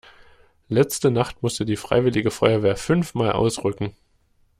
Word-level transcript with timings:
Letzte 0.67 1.11
Nacht 1.11 1.43
musste 1.43 1.63
die 1.63 1.75
freiwillige 1.75 2.31
Feuerwehr 2.31 2.75
fünfmal 2.75 3.33
ausrücken. 3.33 3.93